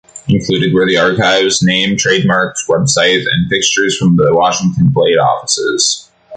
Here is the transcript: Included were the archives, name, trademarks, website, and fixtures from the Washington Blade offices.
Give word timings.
Included 0.27 0.73
were 0.73 0.87
the 0.87 0.97
archives, 0.97 1.61
name, 1.61 1.95
trademarks, 1.95 2.65
website, 2.67 3.23
and 3.31 3.47
fixtures 3.51 3.95
from 3.95 4.15
the 4.15 4.33
Washington 4.33 4.87
Blade 4.89 5.19
offices. 5.19 6.09